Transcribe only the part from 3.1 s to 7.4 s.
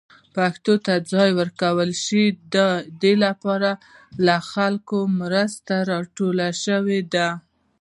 لپاره له خلکو مرسته ترلاسه شوې ده.